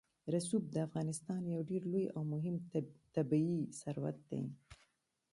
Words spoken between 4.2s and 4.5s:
دی.